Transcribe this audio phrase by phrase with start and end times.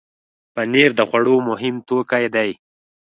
[0.53, 2.49] پنېر د خوړو مهم توکی دی.